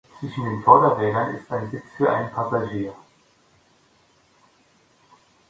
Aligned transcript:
Zwischen 0.19 0.43
den 0.45 0.63
Vorderrädern 0.63 1.35
ist 1.35 1.51
ein 1.51 1.69
Sitz 1.69 1.83
für 1.95 2.11
einen 2.11 2.31
Passagier. 2.31 2.95